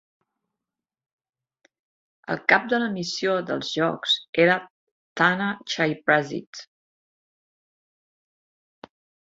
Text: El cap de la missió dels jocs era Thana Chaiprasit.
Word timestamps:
El 2.35 2.41
cap 2.53 2.65
de 2.73 2.79
la 2.85 2.89
missió 2.95 3.35
dels 3.51 3.69
jocs 3.75 4.17
era 4.47 4.57
Thana 5.23 5.51
Chaiprasit. 5.75 6.65